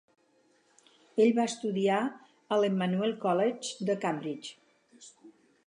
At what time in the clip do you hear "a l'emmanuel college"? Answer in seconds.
2.09-3.89